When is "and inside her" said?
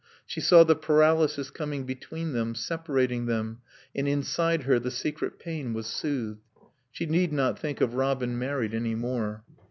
3.95-4.79